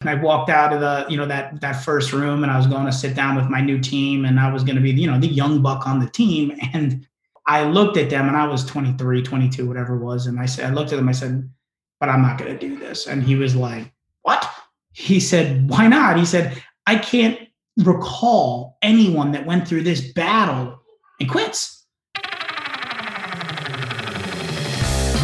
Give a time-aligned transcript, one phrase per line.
[0.00, 2.66] And I walked out of the, you know, that that first room and I was
[2.66, 5.06] going to sit down with my new team and I was going to be, you
[5.06, 6.56] know, the young buck on the team.
[6.72, 7.06] And
[7.46, 10.26] I looked at them and I was 23, 22, whatever it was.
[10.26, 11.50] And I said, I looked at them, I said,
[11.98, 13.08] but I'm not going to do this.
[13.08, 13.92] And he was like,
[14.22, 14.48] what?
[14.92, 16.16] He said, why not?
[16.16, 17.38] He said, I can't
[17.78, 20.80] recall anyone that went through this battle
[21.18, 21.86] and quits.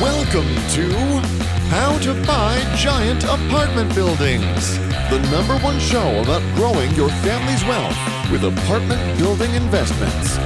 [0.01, 4.79] Welcome to how to Buy Giant Apartment Buildings,
[5.11, 10.37] the number one show about growing your family's wealth with apartment building investments.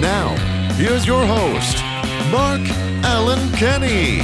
[0.00, 0.36] Now,
[0.74, 1.78] here's your host,
[2.30, 2.60] Mark
[3.04, 4.22] Allen Kenny.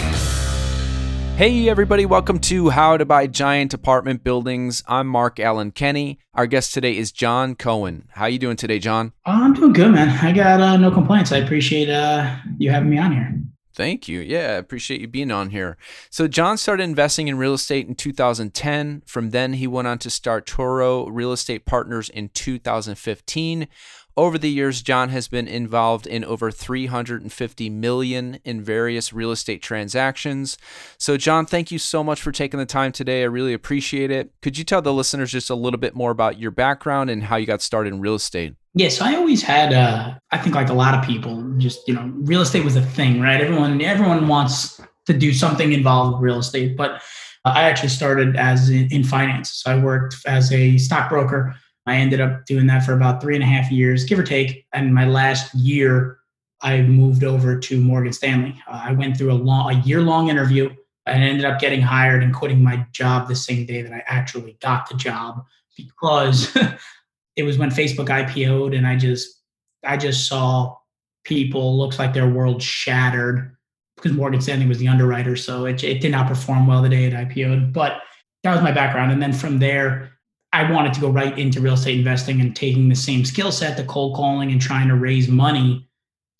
[1.36, 4.84] Hey, everybody, welcome to How to Buy Giant Apartment Buildings.
[4.86, 6.18] I'm Mark Allen Kenny.
[6.34, 8.08] Our guest today is John Cohen.
[8.10, 9.14] How are you doing today, John?
[9.24, 10.10] I'm doing good, man.
[10.22, 11.32] I got uh, no complaints.
[11.32, 13.40] I appreciate uh, you having me on here.
[13.80, 14.20] Thank you.
[14.20, 15.78] Yeah, I appreciate you being on here.
[16.10, 19.04] So, John started investing in real estate in 2010.
[19.06, 23.68] From then, he went on to start Toro Real Estate Partners in 2015.
[24.16, 29.62] Over the years, John has been involved in over 350 million in various real estate
[29.62, 30.58] transactions.
[30.98, 33.22] So, John, thank you so much for taking the time today.
[33.22, 34.32] I really appreciate it.
[34.42, 37.36] Could you tell the listeners just a little bit more about your background and how
[37.36, 38.54] you got started in real estate?
[38.74, 39.72] Yes, I always had.
[39.72, 42.82] Uh, I think like a lot of people, just you know, real estate was a
[42.82, 43.40] thing, right?
[43.40, 47.02] Everyone, everyone wants to do something involved with real estate, but
[47.44, 49.50] uh, I actually started as in, in finance.
[49.50, 51.54] So I worked as a stockbroker.
[51.86, 54.66] I ended up doing that for about three and a half years, give or take.
[54.72, 56.18] And my last year,
[56.60, 58.60] I moved over to Morgan Stanley.
[58.68, 60.70] Uh, I went through a long, a year long interview,
[61.06, 64.58] and ended up getting hired and quitting my job the same day that I actually
[64.60, 65.44] got the job
[65.76, 66.56] because
[67.36, 69.42] it was when Facebook IPO'd, and I just
[69.84, 70.76] I just saw
[71.24, 73.56] people looks like their world shattered
[73.96, 77.04] because Morgan Stanley was the underwriter, so it it did not perform well the day
[77.04, 77.72] it IPO'd.
[77.72, 78.02] But
[78.42, 80.12] that was my background, and then from there,
[80.52, 83.76] I wanted to go right into real estate investing and taking the same skill set,
[83.76, 85.88] the cold calling, and trying to raise money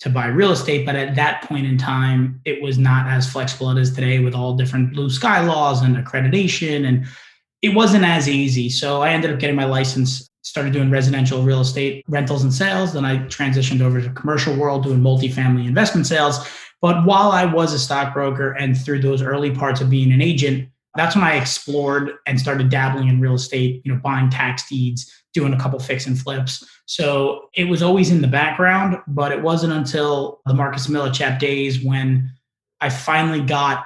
[0.00, 0.84] to buy real estate.
[0.84, 4.57] But at that point in time, it was not as flexible as today with all
[4.57, 7.07] different blue sky laws and accreditation and
[7.62, 8.70] it wasn't as easy.
[8.70, 12.95] So I ended up getting my license started doing residential real estate rentals and sales.
[12.95, 16.39] Then I transitioned over to commercial world doing multifamily investment sales.
[16.80, 20.70] But while I was a stockbroker and through those early parts of being an agent,
[20.96, 25.11] that's when I explored and started dabbling in real estate, you know, buying tax deeds,
[25.33, 26.67] doing a couple fix and flips.
[26.86, 31.84] So it was always in the background, but it wasn't until the Marcus Millichap days
[31.84, 32.30] when
[32.80, 33.84] I finally got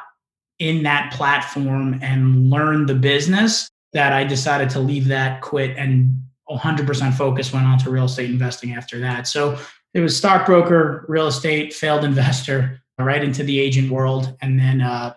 [0.58, 6.22] in that platform and learned the business that I decided to leave that, quit, and
[6.48, 9.26] 100% focus went on to real estate investing after that.
[9.26, 9.58] So
[9.92, 15.14] it was stockbroker, real estate, failed investor, right into the agent world, and then uh,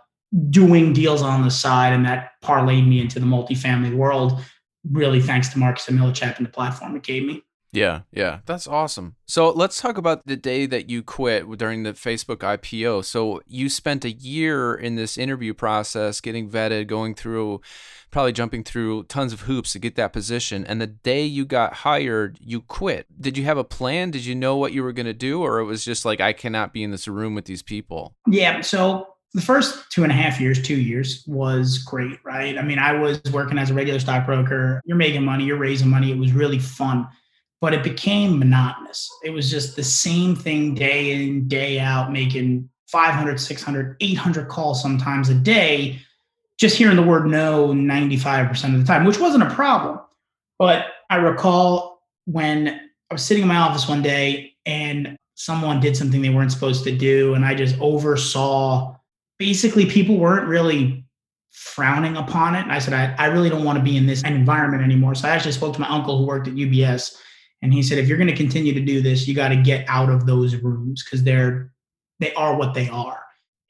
[0.50, 1.94] doing deals on the side.
[1.94, 4.40] And that parlayed me into the multifamily world,
[4.92, 7.44] really thanks to Marcus and Millichap and the platform it gave me.
[7.74, 9.16] Yeah, yeah, that's awesome.
[9.26, 13.04] So let's talk about the day that you quit during the Facebook IPO.
[13.04, 17.62] So you spent a year in this interview process, getting vetted, going through,
[18.10, 20.66] probably jumping through tons of hoops to get that position.
[20.66, 23.06] And the day you got hired, you quit.
[23.20, 24.12] Did you have a plan?
[24.12, 25.42] Did you know what you were going to do?
[25.42, 28.16] Or it was just like, I cannot be in this room with these people?
[28.28, 28.62] Yeah.
[28.62, 32.58] So the first two and a half years, two years was great, right?
[32.58, 34.82] I mean, I was working as a regular stockbroker.
[34.86, 36.12] You're making money, you're raising money.
[36.12, 37.08] It was really fun
[37.60, 39.10] but it became monotonous.
[39.24, 44.82] It was just the same thing day in, day out, making 500, 600, 800 calls
[44.82, 46.00] sometimes a day,
[46.58, 50.00] just hearing the word no 95% of the time, which wasn't a problem.
[50.60, 52.68] But I recall when
[53.10, 56.84] I was sitting in my office one day and someone did something they weren't supposed
[56.84, 57.34] to do.
[57.34, 58.97] And I just oversaw
[59.40, 61.06] basically people weren't really
[61.52, 62.62] frowning upon it.
[62.62, 65.16] And I said, I, I really don't want to be in this environment anymore.
[65.16, 67.16] So I actually spoke to my uncle who worked at UBS
[67.62, 69.86] and he said, if you're going to continue to do this, you got to get
[69.88, 71.72] out of those rooms because they're
[72.20, 73.22] they are what they are.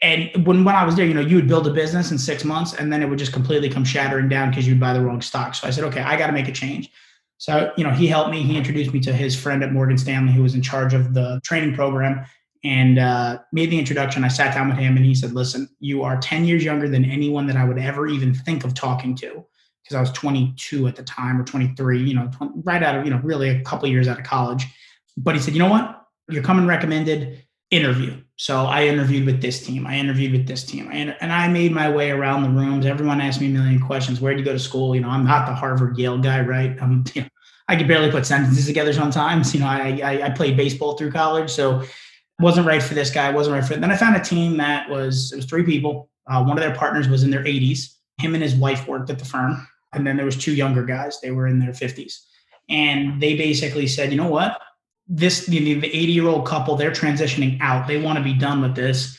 [0.02, 2.44] And when when I was there, you know, you would build a business in six
[2.44, 5.22] months, and then it would just completely come shattering down because you'd buy the wrong
[5.22, 5.56] stock.
[5.56, 6.92] So I said, okay, I got to make a change.
[7.38, 8.44] So you know, he helped me.
[8.44, 11.40] He introduced me to his friend at Morgan Stanley, who was in charge of the
[11.44, 12.26] training program,
[12.64, 14.24] and uh, made the introduction.
[14.24, 17.06] I sat down with him, and he said, "Listen, you are 10 years younger than
[17.06, 19.46] anyone that I would ever even think of talking to."
[19.88, 23.06] because I was 22 at the time or 23, you know, 20, right out of,
[23.06, 24.68] you know, really a couple years out of college.
[25.16, 26.06] But he said, you know what?
[26.28, 28.22] You're coming recommended interview.
[28.36, 29.88] So I interviewed with this team.
[29.88, 30.90] I interviewed with this team.
[30.92, 32.86] I inter- and I made my way around the rooms.
[32.86, 34.20] Everyone asked me a million questions.
[34.20, 34.94] Where did you go to school?
[34.94, 36.78] You know, I'm not the Harvard Yale guy, right?
[36.82, 37.28] I'm, you know,
[37.70, 39.54] I could barely put sentences together sometimes.
[39.54, 41.50] You know, I, I, I played baseball through college.
[41.50, 41.84] So
[42.40, 43.32] wasn't right for this guy.
[43.32, 43.82] Wasn't right for it.
[43.82, 46.10] Then I found a team that was, it was three people.
[46.30, 47.94] Uh, one of their partners was in their 80s.
[48.20, 51.20] Him and his wife worked at the firm and then there was two younger guys.
[51.22, 52.20] They were in their 50s.
[52.70, 54.60] And they basically said, you know what?
[55.08, 57.88] This the, the 80 year old couple, they're transitioning out.
[57.88, 59.18] They want to be done with this.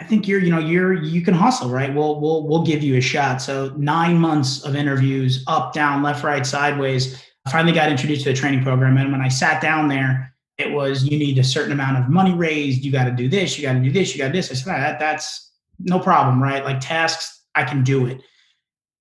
[0.00, 1.94] I think you're, you know, you're you can hustle, right?
[1.94, 3.40] We'll we'll we'll give you a shot.
[3.40, 7.22] So nine months of interviews, up, down, left, right, sideways.
[7.46, 8.96] I finally got introduced to the training program.
[8.98, 12.34] And when I sat down there, it was you need a certain amount of money
[12.34, 14.50] raised, you got to do this, you got to do this, you got this.
[14.50, 16.64] I said, ah, that, that's no problem, right?
[16.64, 18.20] Like tasks, I can do it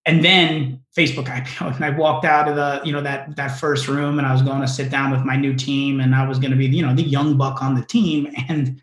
[0.05, 1.75] and then Facebook IPO.
[1.75, 4.41] And I walked out of the, you know, that that first room and I was
[4.41, 6.85] going to sit down with my new team and I was going to be, you
[6.85, 8.31] know, the young buck on the team.
[8.47, 8.81] And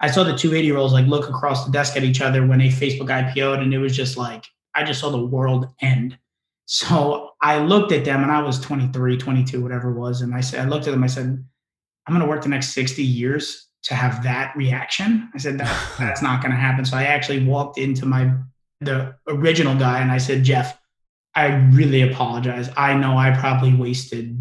[0.00, 2.46] I saw the two 80 year olds like look across the desk at each other
[2.46, 3.60] when they Facebook IPO'd.
[3.60, 4.44] And it was just like,
[4.74, 6.16] I just saw the world end.
[6.66, 10.20] So I looked at them and I was 23, 22, whatever it was.
[10.20, 11.42] And I said, I looked at them, I said,
[12.08, 15.30] I'm going to work the next 60 years to have that reaction.
[15.34, 16.84] I said, that, that's not going to happen.
[16.84, 18.32] So I actually walked into my
[18.80, 20.78] the original guy and I said, Jeff,
[21.34, 22.70] I really apologize.
[22.76, 24.38] I know I probably wasted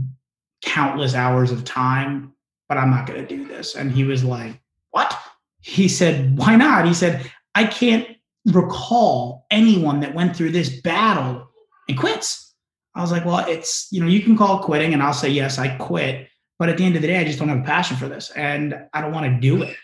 [0.61, 2.33] countless hours of time,
[2.69, 3.75] but I'm not going to do this.
[3.75, 4.59] And he was like,
[4.91, 5.17] What?
[5.61, 6.87] He said, Why not?
[6.87, 8.07] He said, I can't
[8.45, 11.49] recall anyone that went through this battle
[11.89, 12.53] and quits.
[12.95, 14.93] I was like, Well, it's, you know, you can call quitting.
[14.93, 16.27] And I'll say, Yes, I quit.
[16.59, 18.31] But at the end of the day, I just don't have a passion for this
[18.31, 19.75] and I don't want to do it.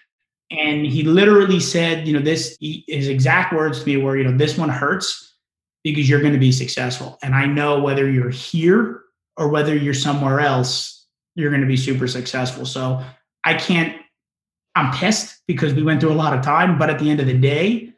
[0.52, 4.38] And he literally said, you know, this, his exact words to me were, you know,
[4.38, 5.36] this one hurts
[5.84, 7.18] because you're going to be successful.
[7.24, 9.02] And I know whether you're here
[9.38, 11.06] or whether you're somewhere else,
[11.36, 12.66] you're going to be super successful.
[12.66, 13.04] So
[13.44, 14.00] I can't,
[14.76, 17.28] I'm pissed because we went through a lot of time, but at the end of
[17.28, 17.94] the day,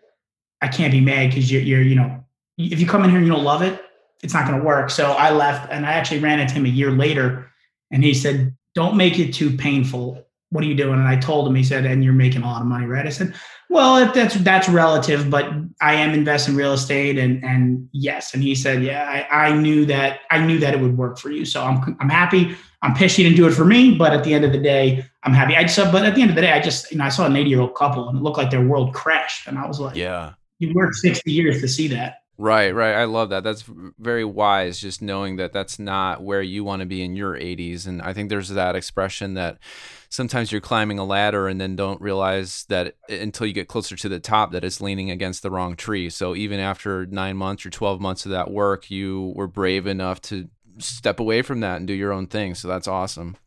[0.62, 2.24] I can't be mad because you're, you're, you know,
[2.57, 3.81] if you come in here and you don't love it,
[4.24, 4.89] it's not going to work.
[4.89, 7.51] So I left and I actually ran into him a year later
[7.92, 10.25] and he said, don't make it too painful
[10.56, 11.00] what are you doing?
[11.00, 13.06] And I told him, he said, and you're making a lot of money, right?
[13.06, 13.33] I said,
[13.69, 15.51] well, that's that's relative, but
[15.81, 18.33] I am investing in real estate, and and yes.
[18.33, 21.30] And he said, yeah, I, I knew that I knew that it would work for
[21.30, 22.56] you, so I'm I'm happy.
[22.81, 25.04] I'm pissed you didn't do it for me, but at the end of the day,
[25.24, 25.56] I'm happy.
[25.56, 27.25] I just, but at the end of the day, I just, you know, I saw
[27.25, 29.80] an 80 year old couple, and it looked like their world crashed, and I was
[29.80, 32.19] like, yeah, you worked 60 years to see that.
[32.38, 32.94] Right, right.
[32.96, 33.46] I love that.
[33.46, 33.64] That's
[33.98, 37.88] very wise, just knowing that that's not where you want to be in your 80s.
[37.88, 39.58] And I think there's that expression that
[40.10, 44.10] sometimes you're climbing a ladder and then don't realize that until you get closer to
[44.10, 46.10] the top that it's leaning against the wrong tree.
[46.10, 50.22] So even after nine months or 12 months of that work, you were brave enough
[50.24, 52.54] to step away from that and do your own thing.
[52.54, 53.38] So that's awesome.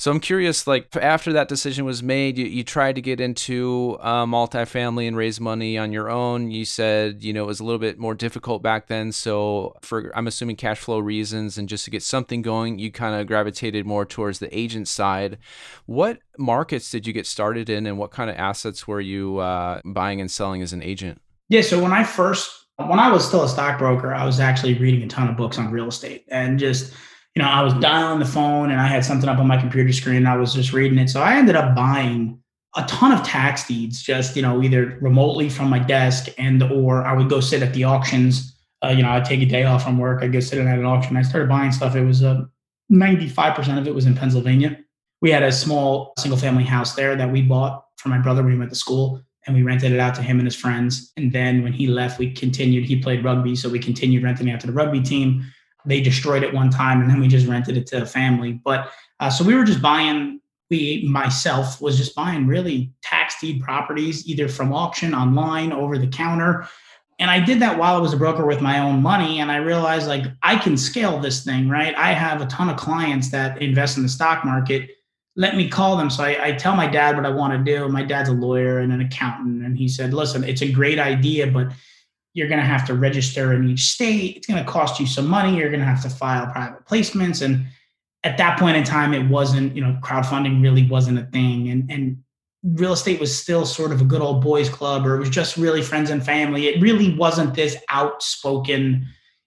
[0.00, 3.98] So I'm curious, like after that decision was made, you, you tried to get into
[3.98, 6.52] uh, multifamily and raise money on your own.
[6.52, 9.10] You said, you know, it was a little bit more difficult back then.
[9.10, 13.20] So for, I'm assuming cash flow reasons and just to get something going, you kind
[13.20, 15.36] of gravitated more towards the agent side.
[15.86, 19.80] What markets did you get started in and what kind of assets were you uh,
[19.84, 21.20] buying and selling as an agent?
[21.48, 21.62] Yeah.
[21.62, 25.08] So when I first, when I was still a stockbroker, I was actually reading a
[25.08, 26.94] ton of books on real estate and just,
[27.34, 29.92] you know, I was dialing the phone and I had something up on my computer
[29.92, 31.08] screen and I was just reading it.
[31.08, 32.42] So I ended up buying
[32.76, 37.04] a ton of tax deeds, just, you know, either remotely from my desk and or
[37.04, 38.56] I would go sit at the auctions.
[38.84, 40.22] Uh, you know, I'd take a day off from work.
[40.22, 41.16] I'd go sit at an auction.
[41.16, 41.96] I started buying stuff.
[41.96, 42.44] It was uh,
[42.92, 44.78] 95% of it was in Pennsylvania.
[45.20, 48.52] We had a small single family house there that we bought for my brother when
[48.52, 51.12] he went to school and we rented it out to him and his friends.
[51.16, 52.84] And then when he left, we continued.
[52.84, 55.44] He played rugby, so we continued renting out to the rugby team
[55.88, 58.60] they destroyed it one time and then we just rented it to a family.
[58.64, 58.90] But
[59.20, 60.40] uh, so we were just buying,
[60.70, 66.06] we, myself was just buying really tax deed properties, either from auction, online, over the
[66.06, 66.68] counter.
[67.18, 69.40] And I did that while I was a broker with my own money.
[69.40, 71.94] And I realized like I can scale this thing, right?
[71.96, 74.90] I have a ton of clients that invest in the stock market.
[75.34, 76.10] Let me call them.
[76.10, 77.88] So I, I tell my dad what I want to do.
[77.88, 79.64] My dad's a lawyer and an accountant.
[79.64, 81.72] And he said, listen, it's a great idea, but
[82.38, 84.36] you're going to have to register in each state.
[84.36, 85.56] It's going to cost you some money.
[85.56, 87.44] You're going to have to file private placements.
[87.44, 87.66] And
[88.22, 91.68] at that point in time, it wasn't, you know, crowdfunding really wasn't a thing.
[91.68, 92.18] And, and
[92.62, 95.56] real estate was still sort of a good old boys club, or it was just
[95.56, 96.68] really friends and family.
[96.68, 99.06] It really wasn't this outspoken,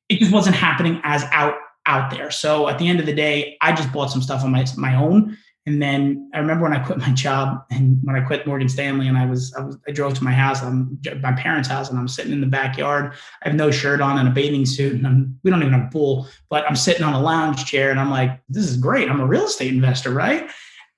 [0.10, 1.55] it just wasn't happening as out
[1.88, 2.29] out there.
[2.29, 4.95] So at the end of the day, I just bought some stuff on my, my
[4.95, 5.38] own
[5.68, 9.08] and then I remember when I quit my job and when I quit Morgan Stanley
[9.08, 12.00] and I was I was I drove to my house, I'm my parents' house, and
[12.00, 13.13] I'm sitting in the backyard.
[13.44, 15.88] I have no shirt on and a bathing suit, and I'm, we don't even have
[15.88, 19.10] a pool, but I'm sitting on a lounge chair, and I'm like, this is great.
[19.10, 20.50] I'm a real estate investor, right?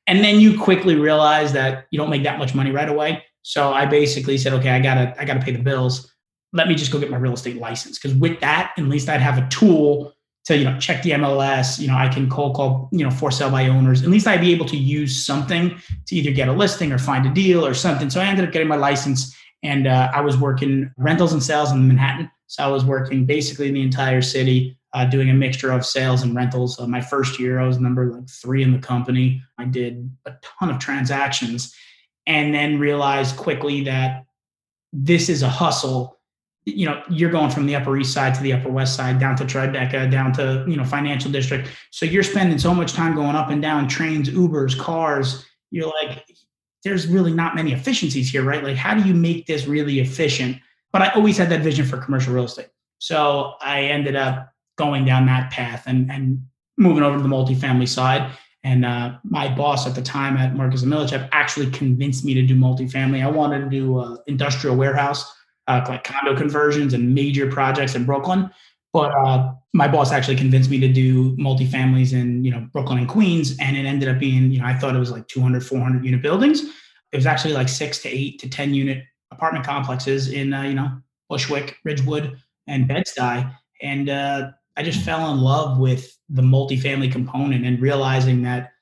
[0.07, 3.23] And then you quickly realize that you don't make that much money right away.
[3.41, 6.09] So I basically said, okay, I gotta I gotta pay the bills.
[6.53, 9.19] Let me just go get my real estate license because with that, at least I'd
[9.19, 10.13] have a tool
[10.45, 11.79] to you know check the MLS.
[11.79, 14.03] You know, I can cold call you know for sale by owners.
[14.03, 17.25] At least I'd be able to use something to either get a listing or find
[17.25, 18.09] a deal or something.
[18.09, 21.71] So I ended up getting my license, and uh, I was working rentals and sales
[21.71, 22.29] in Manhattan.
[22.47, 24.77] So I was working basically the entire city.
[24.93, 26.79] uh, doing a mixture of sales and rentals.
[26.79, 29.41] Uh, my first year, I was number like three in the company.
[29.57, 31.75] I did a ton of transactions
[32.27, 34.25] and then realized quickly that
[34.91, 36.19] this is a hustle.
[36.65, 39.35] You know, you're going from the Upper East Side to the Upper West Side, down
[39.35, 41.69] to Tribeca, down to, you know, financial district.
[41.91, 45.45] So you're spending so much time going up and down trains, Ubers, cars.
[45.71, 46.25] You're like,
[46.83, 48.63] there's really not many efficiencies here, right?
[48.63, 50.57] Like, how do you make this really efficient?
[50.91, 52.69] But I always had that vision for commercial real estate.
[52.99, 56.45] So I ended up going down that path and, and
[56.77, 58.31] moving over to the multifamily side.
[58.63, 62.41] And uh, my boss at the time at Marcus and Millichap actually convinced me to
[62.43, 63.21] do multifamily.
[63.21, 65.29] I wanted to do uh, industrial warehouse,
[65.67, 68.49] uh, like condo conversions and major projects in Brooklyn.
[68.91, 73.07] But uh, my boss actually convinced me to do multifamilies in you know Brooklyn and
[73.07, 76.05] Queens, and it ended up being you know I thought it was like 200, 400
[76.05, 76.61] unit buildings.
[77.11, 80.75] It was actually like six to eight to ten unit apartment complexes in uh, you
[80.75, 80.91] know
[81.29, 83.51] Bushwick, Ridgewood, and Bed Stuy,
[83.81, 88.73] and uh, I just fell in love with the multifamily component and realizing that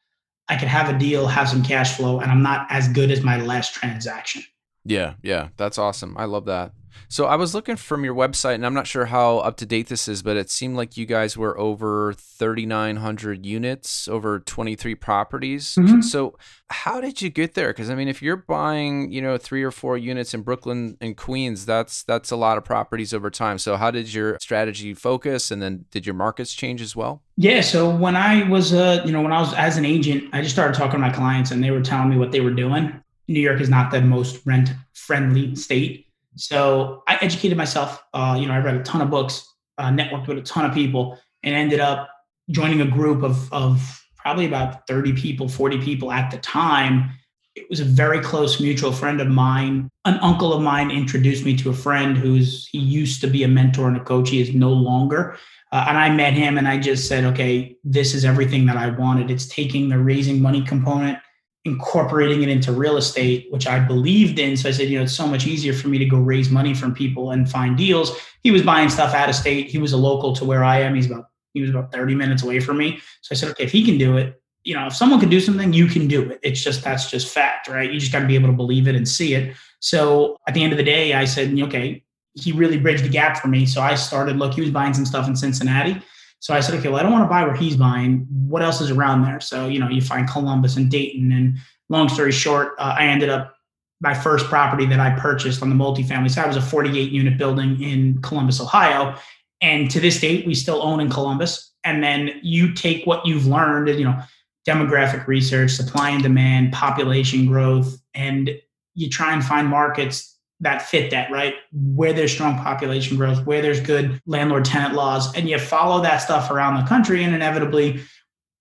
[0.47, 3.23] I could have a deal, have some cash flow, and I'm not as good as
[3.23, 4.43] my last transaction.
[4.83, 6.15] Yeah, yeah, that's awesome.
[6.17, 6.73] I love that.
[7.07, 9.87] So I was looking from your website, and I'm not sure how up to date
[9.87, 15.75] this is, but it seemed like you guys were over 3,900 units, over 23 properties.
[15.75, 16.01] Mm-hmm.
[16.01, 16.37] So
[16.69, 17.69] how did you get there?
[17.69, 21.17] Because I mean, if you're buying, you know, three or four units in Brooklyn and
[21.17, 23.57] Queens, that's that's a lot of properties over time.
[23.57, 27.23] So how did your strategy focus, and then did your markets change as well?
[27.35, 27.61] Yeah.
[27.61, 30.53] So when I was, uh, you know, when I was as an agent, I just
[30.53, 33.01] started talking to my clients, and they were telling me what they were doing.
[33.27, 36.07] New York is not the most rent friendly state.
[36.35, 38.03] So I educated myself.
[38.13, 39.45] Uh, you know, I read a ton of books,
[39.77, 42.09] uh, networked with a ton of people, and ended up
[42.49, 47.09] joining a group of of probably about 30 people, 40 people at the time.
[47.55, 49.89] It was a very close mutual friend of mine.
[50.05, 53.47] An uncle of mine introduced me to a friend who's he used to be a
[53.47, 54.29] mentor and a coach.
[54.29, 55.37] He is no longer.
[55.71, 58.89] Uh, and I met him and I just said, okay, this is everything that I
[58.89, 59.31] wanted.
[59.31, 61.17] It's taking the raising money component
[61.65, 64.57] incorporating it into real estate, which I believed in.
[64.57, 66.73] So I said, you know, it's so much easier for me to go raise money
[66.73, 68.17] from people and find deals.
[68.41, 69.69] He was buying stuff out of state.
[69.69, 70.95] He was a local to where I am.
[70.95, 72.99] He's about he was about 30 minutes away from me.
[73.21, 75.41] So I said, okay, if he can do it, you know, if someone can do
[75.41, 76.39] something, you can do it.
[76.43, 77.91] It's just that's just fact, right?
[77.91, 79.55] You just got to be able to believe it and see it.
[79.79, 82.03] So at the end of the day, I said, okay,
[82.35, 83.65] he really bridged the gap for me.
[83.65, 86.01] So I started, look, he was buying some stuff in Cincinnati.
[86.41, 88.27] So I said, okay, well, I don't want to buy where he's buying.
[88.47, 89.39] What else is around there?
[89.39, 91.31] So, you know, you find Columbus and Dayton.
[91.31, 91.57] And
[91.87, 93.55] long story short, uh, I ended up,
[94.01, 97.79] my first property that I purchased on the multifamily side was a 48 unit building
[97.79, 99.15] in Columbus, Ohio.
[99.61, 101.71] And to this date, we still own in Columbus.
[101.83, 104.19] And then you take what you've learned, you know,
[104.67, 108.49] demographic research, supply and demand, population growth, and
[108.95, 111.55] you try and find markets that fit that, right?
[111.73, 116.17] Where there's strong population growth, where there's good landlord tenant laws, and you follow that
[116.17, 118.01] stuff around the country, and inevitably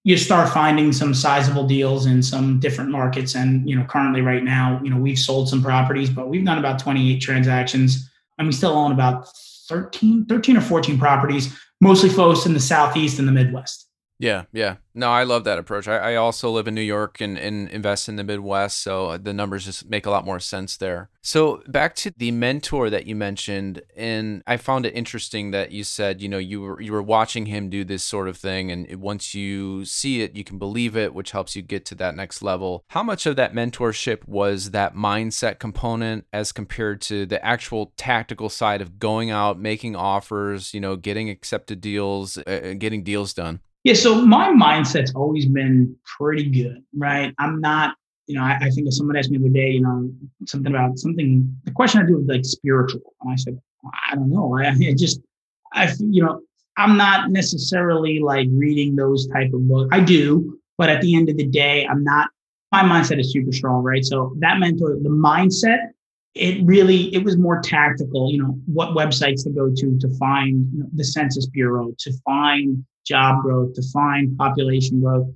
[0.03, 3.35] you start finding some sizable deals in some different markets.
[3.35, 6.59] And you know, currently right now, you know, we've sold some properties, but we've done
[6.59, 9.29] about 28 transactions, and we still own about
[9.69, 13.90] 13, 13 or 14 properties, mostly focused in the southeast and the Midwest.
[14.21, 14.77] Yeah, yeah.
[14.93, 15.89] No, I love that approach.
[15.89, 19.33] I, I also live in New York and, and invest in the Midwest, so the
[19.33, 21.09] numbers just make a lot more sense there.
[21.23, 25.85] So back to the mentor that you mentioned, and I found it interesting that you
[25.85, 28.95] said, you know, you were you were watching him do this sort of thing, and
[28.97, 32.43] once you see it, you can believe it, which helps you get to that next
[32.43, 32.85] level.
[32.89, 38.51] How much of that mentorship was that mindset component as compared to the actual tactical
[38.51, 43.61] side of going out, making offers, you know, getting accepted deals, uh, getting deals done?
[43.85, 47.35] Yeah, so my mindset's always been pretty good, right?
[47.39, 47.97] I'm not,
[48.27, 50.11] you know, I, I think someone asked me the other day, you know,
[50.47, 53.15] something about something, the question I do is like spiritual.
[53.23, 53.59] And I said,
[54.11, 54.55] I don't know.
[54.59, 55.21] I, I just,
[55.73, 56.43] I, you know,
[56.77, 59.89] I'm not necessarily like reading those type of books.
[59.93, 62.29] I do, but at the end of the day, I'm not,
[62.73, 64.05] my mindset is super strong, right?
[64.05, 65.89] So that mentor, the mindset,
[66.35, 70.69] it really, it was more tactical, you know, what websites to go to to find
[70.73, 75.29] you know, the Census Bureau, to find job growth, define population growth.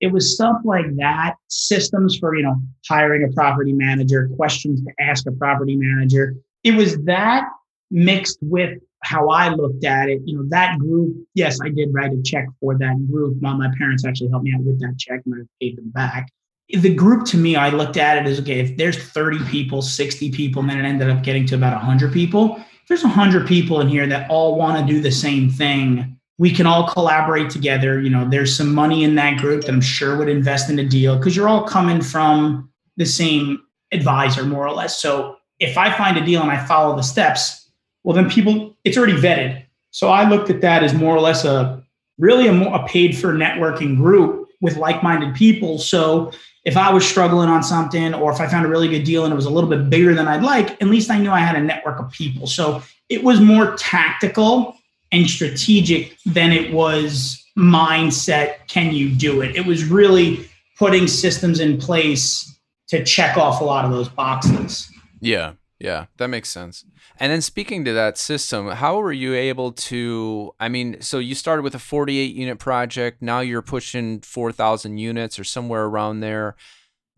[0.00, 2.56] It was stuff like that, systems for, you know,
[2.88, 6.34] hiring a property manager, questions to ask a property manager.
[6.64, 7.48] It was that
[7.90, 10.22] mixed with how I looked at it.
[10.24, 13.36] You know, that group, yes, I did write a check for that group.
[13.40, 16.28] Well, my parents actually helped me out with that check and I paid them back.
[16.68, 20.30] The group to me, I looked at it as okay, if there's 30 people, 60
[20.32, 23.80] people, and then it ended up getting to about 100 people, if there's 100 people
[23.80, 28.00] in here that all want to do the same thing, we can all collaborate together.
[28.00, 30.84] You know, there's some money in that group that I'm sure would invest in a
[30.84, 35.00] deal because you're all coming from the same advisor, more or less.
[35.00, 37.70] So if I find a deal and I follow the steps,
[38.02, 39.64] well, then people, it's already vetted.
[39.92, 41.80] So I looked at that as more or less a
[42.18, 45.78] really a, more, a paid for networking group with like minded people.
[45.78, 46.32] So
[46.64, 49.32] if I was struggling on something or if I found a really good deal and
[49.32, 51.54] it was a little bit bigger than I'd like, at least I knew I had
[51.54, 52.48] a network of people.
[52.48, 54.76] So it was more tactical
[55.12, 58.66] and strategic than it was mindset.
[58.66, 59.54] Can you do it?
[59.54, 64.90] It was really putting systems in place to check off a lot of those boxes.
[65.20, 65.52] Yeah.
[65.82, 66.84] Yeah, that makes sense.
[67.18, 70.54] And then speaking to that system, how were you able to?
[70.60, 73.20] I mean, so you started with a 48 unit project.
[73.20, 76.54] Now you're pushing 4,000 units or somewhere around there.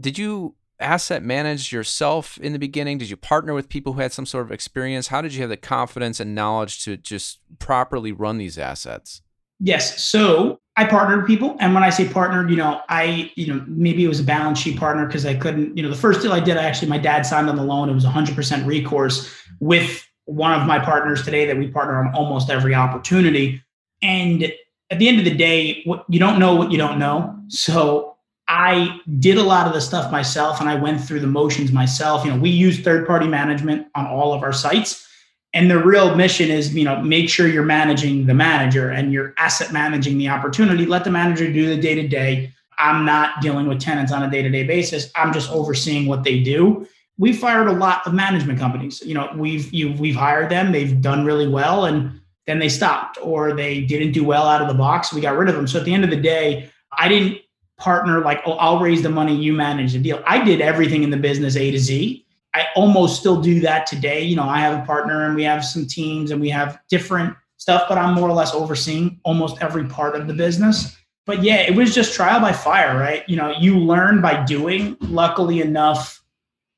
[0.00, 2.98] Did you asset manage yourself in the beginning?
[2.98, 5.08] Did you partner with people who had some sort of experience?
[5.08, 9.22] How did you have the confidence and knowledge to just properly run these assets?
[9.60, 10.02] Yes.
[10.02, 11.56] So I partnered with people.
[11.60, 14.58] And when I say partnered, you know, I, you know, maybe it was a balance
[14.58, 16.98] sheet partner because I couldn't, you know, the first deal I did, I actually, my
[16.98, 17.88] dad signed on the loan.
[17.88, 22.50] It was 100% recourse with one of my partners today that we partner on almost
[22.50, 23.62] every opportunity.
[24.02, 24.52] And
[24.90, 27.38] at the end of the day, what you don't know what you don't know.
[27.48, 28.13] So
[28.54, 32.24] I did a lot of the stuff myself and I went through the motions myself.
[32.24, 35.08] You know, we use third party management on all of our sites.
[35.54, 39.34] And the real mission is you know make sure you're managing the manager and you're
[39.38, 40.86] asset managing the opportunity.
[40.86, 44.30] Let the manager do the day to day i'm not dealing with tenants on a
[44.30, 45.10] day to day basis.
[45.16, 46.86] I'm just overseeing what they do.
[47.18, 49.00] We fired a lot of management companies.
[49.04, 50.70] You know we've you, we've hired them.
[50.70, 54.68] They've done really well and then they stopped or they didn't do well out of
[54.68, 55.12] the box.
[55.12, 55.66] We got rid of them.
[55.66, 57.38] So at the end of the day i didn't
[57.76, 61.10] partner like oh i'll raise the money you manage the deal i did everything in
[61.10, 64.22] the business a to z I almost still do that today.
[64.22, 67.36] You know, I have a partner and we have some teams and we have different
[67.56, 70.96] stuff, but I'm more or less overseeing almost every part of the business.
[71.26, 73.28] But yeah, it was just trial by fire, right?
[73.28, 74.96] You know, you learn by doing.
[75.00, 76.22] Luckily enough,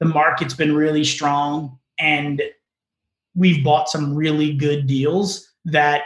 [0.01, 2.41] the market's been really strong and
[3.35, 6.05] we've bought some really good deals that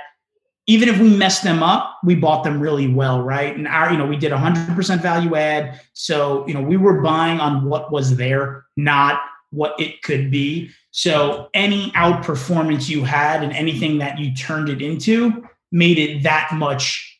[0.70, 3.56] even if we messed them up, we bought them really well, right?
[3.56, 5.80] And our, you know, we did 100% value add.
[5.94, 10.70] So, you know, we were buying on what was there, not what it could be.
[10.92, 16.50] So any outperformance you had and anything that you turned it into made it that
[16.52, 17.18] much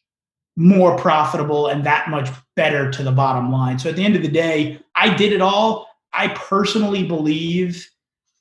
[0.54, 3.80] more profitable and that much better to the bottom line.
[3.80, 5.88] So at the end of the day, I did it all.
[6.12, 7.84] I personally believe,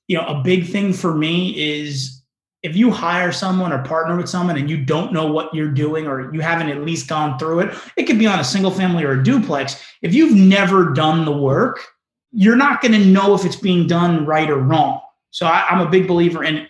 [0.07, 2.18] you know, a big thing for me is
[2.61, 6.07] if you hire someone or partner with someone and you don't know what you're doing
[6.07, 9.03] or you haven't at least gone through it, it could be on a single family
[9.03, 9.81] or a duplex.
[10.01, 11.79] If you've never done the work,
[12.31, 14.99] you're not going to know if it's being done right or wrong.
[15.31, 16.67] So I, I'm a big believer in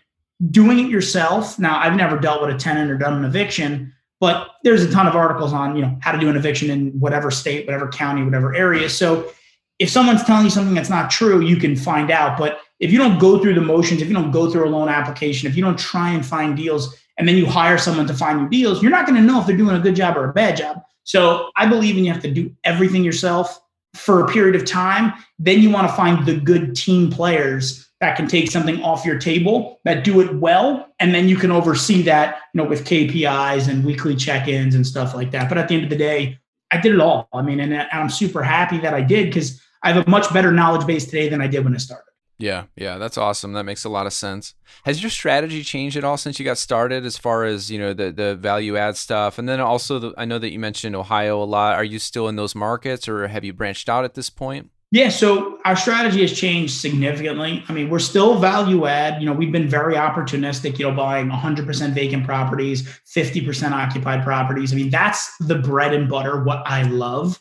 [0.52, 1.58] doing it yourself.
[1.58, 5.08] Now, I've never dealt with a tenant or done an eviction, but there's a ton
[5.08, 8.24] of articles on you know how to do an eviction in whatever state, whatever county,
[8.24, 8.90] whatever area.
[8.90, 9.32] So
[9.80, 12.38] if someone's telling you something that's not true, you can find out.
[12.38, 14.90] But if you don't go through the motions, if you don't go through a loan
[14.90, 18.40] application, if you don't try and find deals, and then you hire someone to find
[18.40, 20.34] you deals, you're not going to know if they're doing a good job or a
[20.34, 20.82] bad job.
[21.04, 23.60] So I believe in you have to do everything yourself
[23.94, 28.16] for a period of time, then you want to find the good team players that
[28.16, 32.02] can take something off your table that do it well and then you can oversee
[32.04, 35.50] that you know with kpis and weekly check-ins and stuff like that.
[35.50, 36.40] But at the end of the day
[36.72, 37.28] i did it all.
[37.34, 40.52] I mean and i'm super happy that i did because i have a much better
[40.52, 42.09] knowledge base today than i did when i started
[42.40, 43.52] yeah, yeah, that's awesome.
[43.52, 44.56] That makes a lot of sense.
[44.86, 47.94] Has your strategy changed at all since you got started, as far as you know
[47.94, 51.44] the the value add stuff, and then also the, I know that you mentioned Ohio
[51.44, 51.76] a lot.
[51.76, 54.72] Are you still in those markets, or have you branched out at this point?
[54.92, 57.64] Yeah, so our strategy has changed significantly.
[57.68, 59.22] I mean, we're still value add.
[59.22, 60.80] You know, we've been very opportunistic.
[60.80, 64.72] You know, buying 100% vacant properties, 50% occupied properties.
[64.72, 66.42] I mean, that's the bread and butter.
[66.44, 67.40] What I love,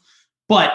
[0.49, 0.73] but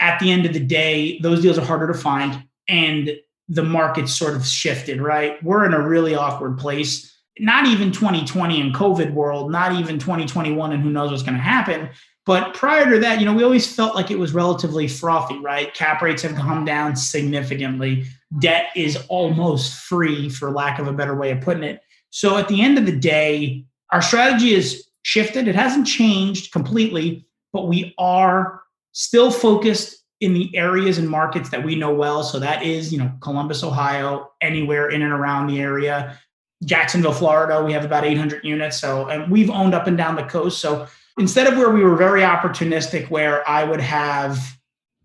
[0.00, 3.16] at the end of the day, those deals are harder to find, and
[3.48, 5.42] the market sort of shifted, right?
[5.42, 7.10] We're in a really awkward place.
[7.38, 11.40] Not even 2020 and COVID world, not even 2021 and who knows what's going to
[11.40, 11.90] happen.
[12.26, 15.74] But prior to that, you know, we always felt like it was relatively frothy, right?
[15.74, 18.06] Cap rates have come down significantly.
[18.38, 21.80] Debt is almost free, for lack of a better way of putting it.
[22.10, 25.48] So at the end of the day, our strategy has shifted.
[25.48, 31.64] It hasn't changed completely, but we are still focused in the areas and markets that
[31.64, 32.22] we know well.
[32.22, 36.18] So that is, you know, Columbus, Ohio, anywhere in and around the area.
[36.64, 38.80] Jacksonville, Florida, we have about 800 units.
[38.80, 40.60] So, and we've owned up and down the coast.
[40.60, 40.86] So
[41.18, 44.38] instead of where we were very opportunistic, where I would have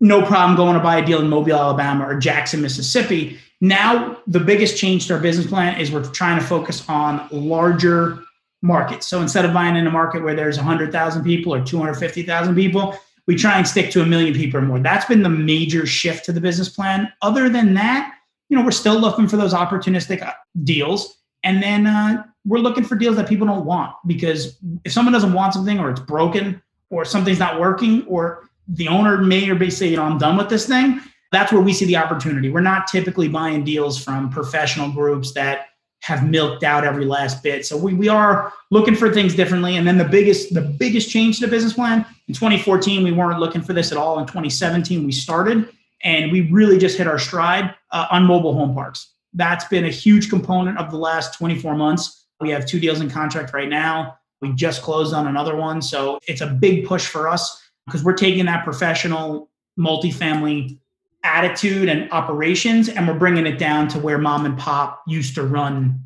[0.00, 3.38] no problem going to buy a deal in Mobile, Alabama or Jackson, Mississippi.
[3.60, 8.18] Now, the biggest change to our business plan is we're trying to focus on larger
[8.62, 9.06] markets.
[9.06, 12.96] So instead of buying in a market where there's 100,000 people or 250,000 people,
[13.30, 14.80] we try and stick to a million people or more.
[14.80, 17.12] That's been the major shift to the business plan.
[17.22, 18.12] Other than that,
[18.48, 20.32] you know, we're still looking for those opportunistic uh,
[20.64, 21.16] deals.
[21.44, 25.32] And then uh, we're looking for deals that people don't want because if someone doesn't
[25.32, 29.70] want something or it's broken or something's not working or the owner may or may
[29.70, 32.50] say, you know, I'm done with this thing, that's where we see the opportunity.
[32.50, 35.66] We're not typically buying deals from professional groups that
[36.00, 37.66] have milked out every last bit.
[37.66, 39.76] So we, we are looking for things differently.
[39.76, 43.38] And then the biggest the biggest change to the business plan in 2014, we weren't
[43.38, 44.18] looking for this at all.
[44.18, 45.68] In 2017, we started
[46.02, 49.12] and we really just hit our stride uh, on mobile home parks.
[49.34, 52.26] That's been a huge component of the last 24 months.
[52.40, 54.16] We have two deals in contract right now.
[54.40, 55.82] We just closed on another one.
[55.82, 60.78] So it's a big push for us because we're taking that professional multifamily
[61.22, 65.42] attitude and operations and we're bringing it down to where mom and pop used to
[65.42, 66.02] run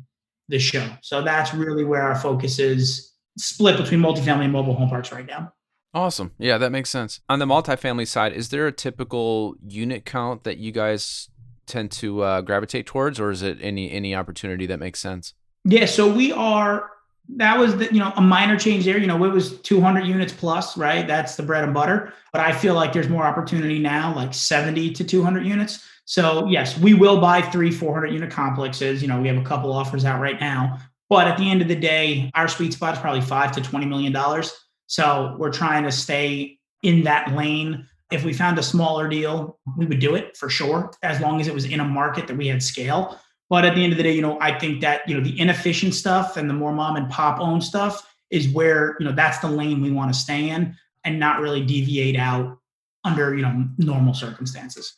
[0.49, 0.87] the show.
[1.01, 5.25] So that's really where our focus is split between multifamily and mobile home parks right
[5.25, 5.53] now.
[5.93, 6.33] Awesome.
[6.37, 7.21] Yeah, that makes sense.
[7.29, 11.29] On the multifamily side, is there a typical unit count that you guys
[11.65, 15.33] tend to uh, gravitate towards, or is it any any opportunity that makes sense?
[15.63, 16.91] Yeah, so we are
[17.29, 18.97] that was the, you know a minor change there.
[18.97, 21.07] You know it was 200 units plus right?
[21.07, 22.13] That's the bread and butter.
[22.31, 25.83] But i feel like there's more opportunity now like 70 to 200 units.
[26.05, 29.01] So yes we will buy three 400 unit complexes.
[29.01, 30.79] You know we have a couple offers out right now.
[31.09, 33.85] But at the end of the day our sweet spot is probably five to 20
[33.85, 34.53] million dollars.
[34.87, 37.87] So we're trying to stay in that lane.
[38.11, 41.47] If we found a smaller deal we would do it for sure as long as
[41.47, 44.03] it was in a market that we had scale but at the end of the
[44.03, 46.95] day, you know, I think that, you know, the inefficient stuff and the more mom
[46.95, 50.49] and pop owned stuff is where, you know, that's the lane we want to stay
[50.49, 52.57] in and not really deviate out
[53.03, 54.97] under, you know, normal circumstances.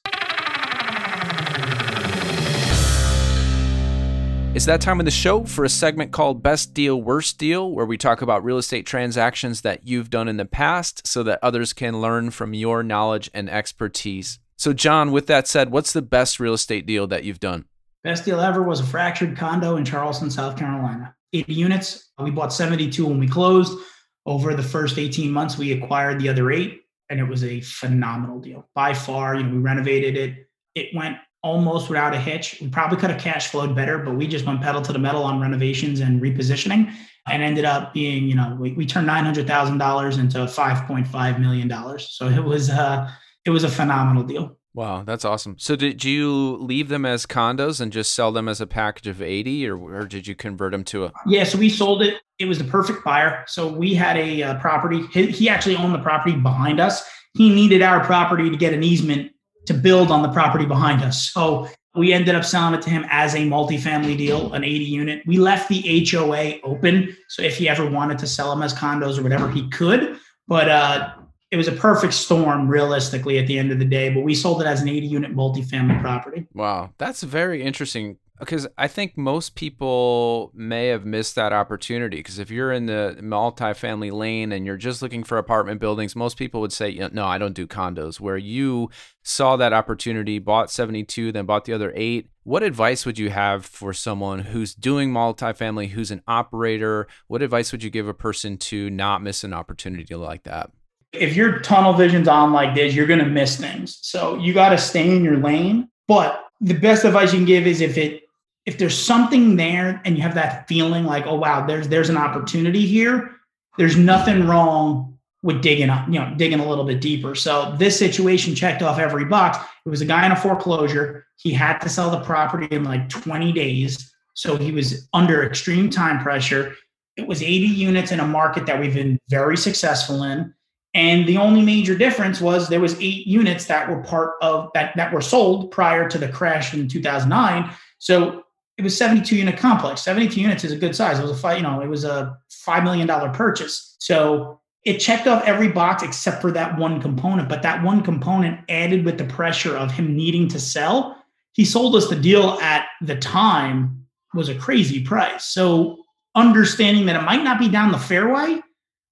[4.56, 7.86] It's that time of the show for a segment called Best Deal, Worst Deal, where
[7.86, 11.74] we talk about real estate transactions that you've done in the past so that others
[11.74, 14.40] can learn from your knowledge and expertise.
[14.56, 17.66] So, John, with that said, what's the best real estate deal that you've done?
[18.08, 21.14] Best deal ever was a fractured condo in Charleston, South Carolina.
[21.34, 22.14] 80 units.
[22.18, 23.78] We bought 72 when we closed.
[24.26, 28.40] Over the first 18 months, we acquired the other eight, and it was a phenomenal
[28.40, 28.70] deal.
[28.74, 30.48] By far, you know, we renovated it.
[30.74, 32.60] It went almost without a hitch.
[32.62, 35.24] We probably could have cash flowed better, but we just went pedal to the metal
[35.24, 36.94] on renovations and repositioning
[37.28, 42.00] and ended up being, you know, we, we turned $900,000 into $5.5 million.
[42.00, 43.12] So it was, uh,
[43.44, 44.57] it was a phenomenal deal.
[44.78, 45.56] Wow, that's awesome.
[45.58, 49.24] So did you leave them as condos and just sell them as a package of
[49.24, 52.22] 80 or, or did you convert them to a Yeah, so we sold it.
[52.38, 53.44] It was the perfect buyer.
[53.48, 55.02] So we had a uh, property.
[55.12, 57.04] He, he actually owned the property behind us.
[57.34, 59.32] He needed our property to get an easement
[59.66, 61.32] to build on the property behind us.
[61.32, 65.24] So we ended up selling it to him as a multifamily deal, an 80 unit.
[65.26, 67.18] We left the HOA open.
[67.30, 70.20] So if he ever wanted to sell them as condos or whatever, he could.
[70.48, 71.16] But uh,
[71.50, 74.62] it was a perfect storm realistically at the end of the day, but we sold
[74.62, 76.46] it as an 80 unit multifamily property.
[76.54, 82.38] Wow, that's very interesting because I think most people may have missed that opportunity because
[82.38, 86.62] if you're in the multifamily lane and you're just looking for apartment buildings, most people
[86.62, 88.90] would say, "No, I don't do condos." Where you
[89.24, 92.30] saw that opportunity, bought 72, then bought the other 8.
[92.44, 97.08] What advice would you have for someone who's doing multifamily, who's an operator?
[97.28, 100.72] What advice would you give a person to not miss an opportunity like that?
[101.14, 104.00] If your tunnel vision's on like this, you're going to miss things.
[104.02, 105.90] So you got to stay in your lane.
[106.08, 108.24] But the best advice you can give is if it
[108.66, 112.18] if there's something there and you have that feeling like, oh wow, there's there's an
[112.18, 113.32] opportunity here.
[113.78, 117.36] There's nothing wrong with digging up, you know, digging a little bit deeper.
[117.36, 119.58] So this situation checked off every box.
[119.86, 121.26] It was a guy in a foreclosure.
[121.38, 124.14] He had to sell the property in like 20 days.
[124.34, 126.76] So he was under extreme time pressure.
[127.16, 130.54] It was 80 units in a market that we've been very successful in.
[130.98, 134.96] And the only major difference was there was eight units that were part of that
[134.96, 137.72] that were sold prior to the crash in 2009.
[138.00, 138.44] So
[138.80, 140.02] it was 72 unit complex.
[140.02, 141.20] 72 units is a good size.
[141.20, 143.96] It was a five, you know, it was a five million dollar purchase.
[144.00, 147.48] So it checked off every box except for that one component.
[147.48, 151.24] But that one component added with the pressure of him needing to sell.
[151.54, 155.46] He sold us the deal at the time was a crazy price.
[155.46, 155.98] So
[156.34, 158.62] understanding that it might not be down the fairway,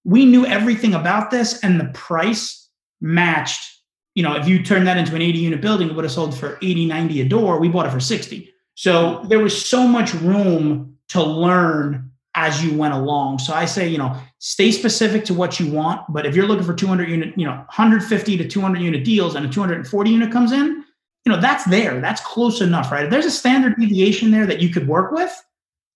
[0.06, 2.70] we knew everything about this and the price
[3.02, 3.72] matched.
[4.14, 6.38] You know if you turn that into an 80 unit building it would have sold
[6.38, 7.60] for 80 90 a door.
[7.60, 12.78] We bought it for 60 so there was so much room to learn as you
[12.78, 13.40] went along.
[13.40, 16.66] So i say you know stay specific to what you want but if you're looking
[16.66, 20.52] for 200 unit you know 150 to 200 unit deals and a 240 unit comes
[20.54, 20.86] in
[21.26, 22.00] you know that's there.
[22.00, 23.06] That's close enough right?
[23.06, 25.45] If there's a standard deviation there that you could work with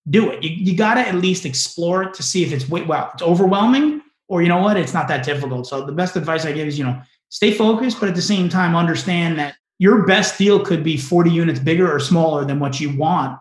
[0.09, 0.43] do it.
[0.43, 4.01] You, you got to at least explore it to see if it's well, it's overwhelming
[4.29, 5.67] or you know what, it's not that difficult.
[5.67, 8.47] So the best advice I give is, you know, stay focused, but at the same
[8.47, 12.79] time, understand that your best deal could be 40 units bigger or smaller than what
[12.79, 13.37] you want.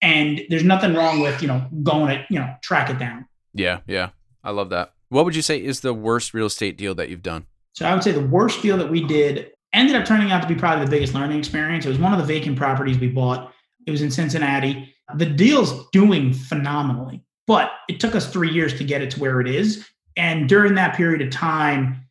[0.00, 3.26] And there's nothing wrong with, you know, going to, you know, track it down.
[3.52, 4.10] Yeah, yeah.
[4.44, 4.92] I love that.
[5.08, 7.46] What would you say is the worst real estate deal that you've done?
[7.72, 10.48] So I would say the worst deal that we did ended up turning out to
[10.48, 11.84] be probably the biggest learning experience.
[11.84, 13.52] It was one of the vacant properties we bought.
[13.86, 14.94] It was in Cincinnati.
[15.14, 19.40] The deal's doing phenomenally, but it took us three years to get it to where
[19.40, 19.88] it is.
[20.16, 22.04] And during that period of time,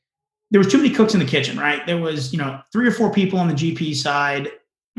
[0.50, 1.86] there was too many cooks in the kitchen, right?
[1.86, 4.50] There was, you know, three or four people on the GP side.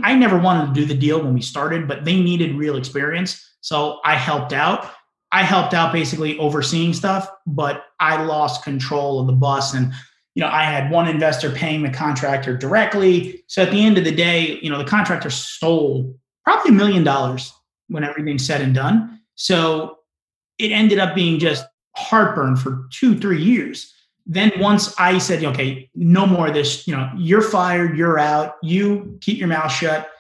[0.03, 3.45] I never wanted to do the deal when we started, but they needed real experience.
[3.63, 4.91] So I helped out.
[5.33, 9.93] I helped out basically overseeing stuff, but I lost control of the bus and
[10.39, 13.43] you know, I had one investor paying the contractor directly.
[13.49, 17.03] So at the end of the day, you know, the contractor stole probably a million
[17.03, 17.53] dollars
[17.89, 19.21] when everything's said and done.
[19.35, 19.99] So
[20.59, 23.93] it ended up being just heartburn for two, three years.
[24.27, 28.57] Then once I said, okay, no more of this, you know, you're fired, you're out,
[28.63, 30.11] you keep your mouth shut.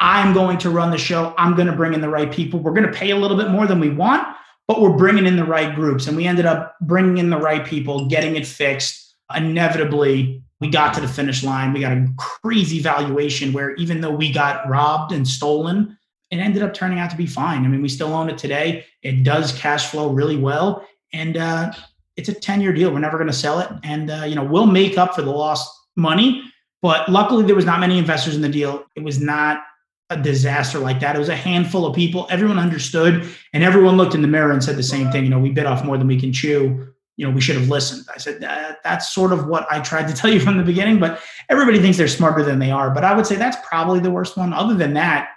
[0.00, 1.34] I'm going to run the show.
[1.38, 2.60] I'm going to bring in the right people.
[2.60, 4.28] We're going to pay a little bit more than we want,
[4.68, 6.06] but we're bringing in the right groups.
[6.06, 10.94] And we ended up bringing in the right people, getting it fixed inevitably we got
[10.94, 11.72] to the finish line.
[11.72, 15.96] We got a crazy valuation where even though we got robbed and stolen,
[16.30, 17.64] it ended up turning out to be fine.
[17.64, 18.84] I mean, we still own it today.
[19.02, 20.86] It does cash flow really well.
[21.12, 21.72] And uh,
[22.16, 22.92] it's a 10 year deal.
[22.92, 23.70] We're never going to sell it.
[23.82, 26.42] And, uh, you know, we'll make up for the lost money.
[26.82, 28.84] But luckily, there was not many investors in the deal.
[28.94, 29.62] It was not
[30.10, 31.16] a disaster like that.
[31.16, 32.26] It was a handful of people.
[32.30, 35.24] Everyone understood, and everyone looked in the mirror and said the same thing.
[35.24, 36.88] You know, we bit off more than we can chew
[37.18, 38.06] you know, we should have listened.
[38.14, 41.00] I said, that, that's sort of what I tried to tell you from the beginning,
[41.00, 42.90] but everybody thinks they're smarter than they are.
[42.90, 44.52] But I would say that's probably the worst one.
[44.52, 45.30] Other than that,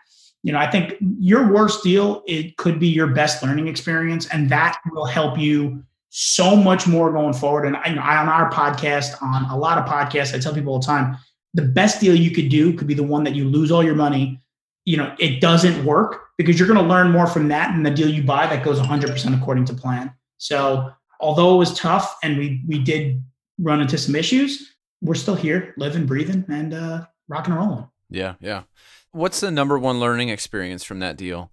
[0.44, 4.50] you know, I think your worst deal, it could be your best learning experience, and
[4.50, 7.66] that will help you so much more going forward.
[7.66, 10.80] And you know, on our podcast, on a lot of podcasts, I tell people all
[10.80, 11.18] the time,
[11.54, 13.96] the best deal you could do could be the one that you lose all your
[13.96, 14.40] money.
[14.86, 17.92] You know, it doesn't work because you're going to learn more from that than the
[17.92, 20.12] deal you buy that goes 100% according to plan.
[20.38, 23.24] So although it was tough and we we did
[23.60, 27.88] run into some issues, we're still here, living, breathing, and uh, rock and rolling.
[28.10, 28.64] Yeah, yeah.
[29.12, 31.52] What's the number one learning experience from that deal?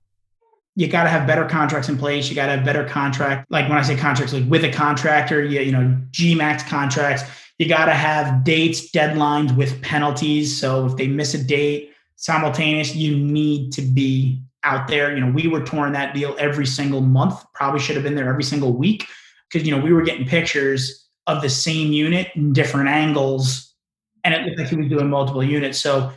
[0.76, 2.28] You got to have better contracts in place.
[2.28, 3.50] You got to have better contract.
[3.50, 7.24] Like when I say contracts, like with a contractor, you, you know, GMAX contracts.
[7.58, 10.56] You got to have dates, deadlines with penalties.
[10.58, 15.14] So if they miss a date simultaneous, you need to be out there.
[15.14, 17.44] You know, we were touring that deal every single month.
[17.54, 19.06] Probably should have been there every single week
[19.50, 23.72] because you know we were getting pictures of the same unit in different angles,
[24.24, 25.80] and it looked like he was doing multiple units.
[25.80, 26.12] So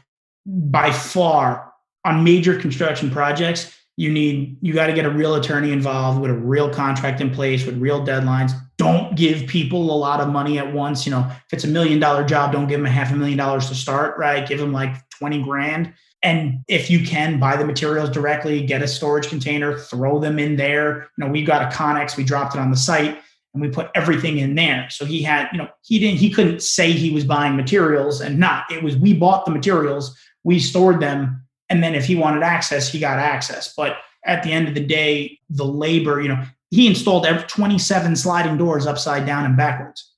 [0.45, 1.73] by far,
[2.03, 6.31] on major construction projects, you need you got to get a real attorney involved with
[6.31, 8.53] a real contract in place with real deadlines.
[8.77, 11.05] Don't give people a lot of money at once.
[11.05, 13.37] You know, if it's a million dollar job, don't give them a half a million
[13.37, 14.17] dollars to start.
[14.17, 18.83] Right, give them like twenty grand and if you can buy the materials directly, get
[18.83, 21.09] a storage container, throw them in there.
[21.17, 23.17] You know, we got a Conex, we dropped it on the site
[23.53, 24.87] and we put everything in there.
[24.89, 28.37] So he had, you know, he didn't, he couldn't say he was buying materials and
[28.37, 28.71] not.
[28.71, 32.91] It was we bought the materials, we stored them, and then if he wanted access,
[32.91, 33.73] he got access.
[33.75, 38.15] But at the end of the day, the labor, you know, he installed every 27
[38.15, 40.13] sliding doors upside down and backwards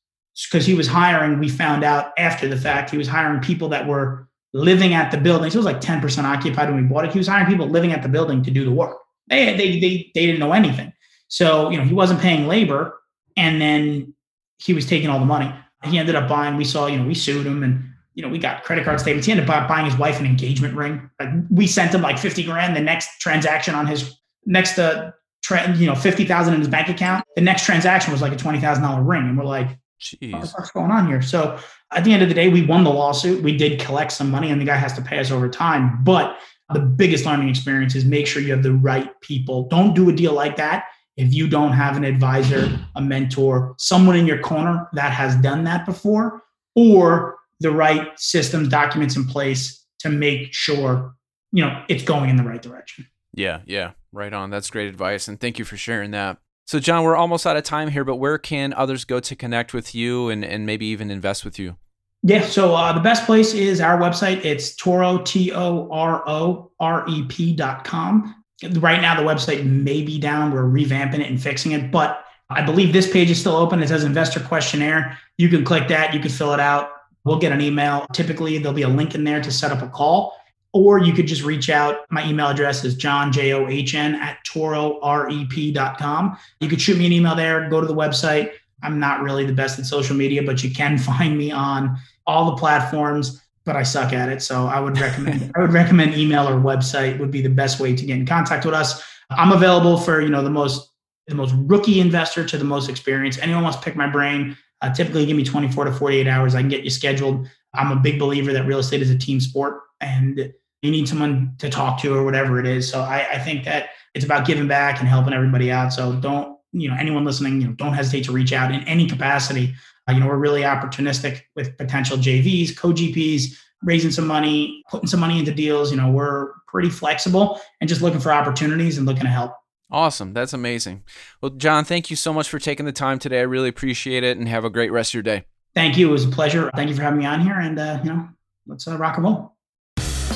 [0.50, 1.40] because he was hiring.
[1.40, 5.18] We found out after the fact he was hiring people that were living at the
[5.18, 5.50] building.
[5.50, 7.12] So it was like 10% occupied when we bought it.
[7.12, 8.98] He was hiring people living at the building to do the work.
[9.28, 10.94] They, they, they, they didn't know anything.
[11.28, 13.00] So, you know, he wasn't paying labor
[13.36, 14.14] and then
[14.60, 15.54] he was taking all the money.
[15.84, 18.38] He ended up buying, we saw, you know, we sued him and, you know, we
[18.38, 19.26] got credit card statements.
[19.26, 21.10] He ended up buying his wife an engagement ring.
[21.20, 22.76] Like we sent him like 50 grand.
[22.76, 25.12] The next transaction on his next, uh,
[25.44, 27.26] tra- you know, 50,000 in his bank account.
[27.36, 29.24] The next transaction was like a $20,000 ring.
[29.24, 30.54] And we're like, Jeez.
[30.54, 31.22] what's going on here?
[31.22, 31.58] So
[31.92, 33.44] at the end of the day, we won the lawsuit.
[33.44, 36.04] We did collect some money, and the guy has to pay us over time.
[36.04, 36.38] But
[36.74, 39.68] the biggest learning experience is make sure you have the right people.
[39.70, 40.86] Don't do a deal like that
[41.18, 45.64] if you don't have an advisor, a mentor, someone in your corner that has done
[45.66, 46.42] that before,
[46.76, 51.16] or the right systems, documents in place to make sure
[51.52, 53.08] you know it's going in the right direction.
[53.34, 54.52] Yeah, yeah, right on.
[54.52, 56.38] That's great advice, and thank you for sharing that.
[56.66, 59.74] So, John, we're almost out of time here, but where can others go to connect
[59.74, 61.78] with you and, and maybe even invest with you?
[62.22, 64.46] Yeah, so uh, the best place is our website.
[64.46, 68.44] It's Toro, T O R O R E P dot com.
[68.76, 70.52] Right now, the website may be down.
[70.52, 73.82] We're revamping it and fixing it, but I believe this page is still open.
[73.82, 75.18] It says investor questionnaire.
[75.38, 76.92] You can click that, you can fill it out.
[77.26, 78.06] We'll get an email.
[78.14, 80.36] Typically, there'll be a link in there to set up a call
[80.74, 82.00] or you could just reach out.
[82.10, 86.38] My email address is john, J O H N, at tororep.com.
[86.60, 88.52] You could shoot me an email there, go to the website.
[88.82, 92.52] I'm not really the best at social media, but you can find me on all
[92.52, 93.40] the platforms.
[93.66, 94.42] but I suck at it.
[94.42, 97.96] So I would recommend I would recommend email or website would be the best way
[97.96, 99.02] to get in contact with us.
[99.30, 100.90] I'm available for you know the most
[101.28, 103.40] the most rookie investor to the most experienced.
[103.42, 106.56] Anyone wants to pick my brain, uh, typically give me 24 to 48 hours.
[106.56, 107.48] I can get you scheduled.
[107.74, 111.56] I'm a big believer that real estate is a team sport and you need someone
[111.60, 112.88] to talk to or whatever it is.
[112.90, 115.94] So I, I think that it's about giving back and helping everybody out.
[115.94, 119.08] So don't, you know, anyone listening, you know, don't hesitate to reach out in any
[119.08, 119.74] capacity.
[120.08, 125.22] Uh, you know, we're really opportunistic with potential JVs, co-GPs, raising some money, putting some
[125.22, 125.92] money into deals.
[125.92, 129.54] You know, we're pretty flexible and just looking for opportunities and looking to help.
[129.94, 130.34] Awesome.
[130.34, 131.04] That's amazing.
[131.40, 133.40] Well, John, thank you so much for taking the time today.
[133.40, 135.46] I really appreciate it and have a great rest of your day.
[135.76, 136.10] Thank you.
[136.10, 136.72] It was a pleasure.
[136.76, 137.60] Thank you for having me on here.
[137.60, 138.28] And, uh, you know,
[138.66, 139.56] let's uh, rock and roll.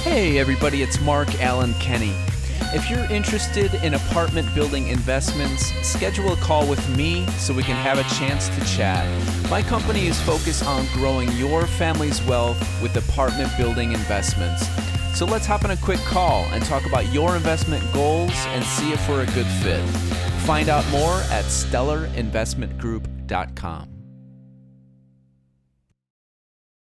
[0.03, 0.83] Hey, everybody.
[0.83, 2.13] It's Mark Allen Kenny.
[2.73, 7.77] If you're interested in apartment building investments, schedule a call with me so we can
[7.77, 9.07] have a chance to chat.
[9.49, 14.67] My company is focused on growing your family's wealth with apartment building investments.
[15.17, 18.91] So let's hop on a quick call and talk about your investment goals and see
[18.91, 19.83] if we're a good fit.
[20.45, 23.96] Find out more at stellarinvestmentgroup.com.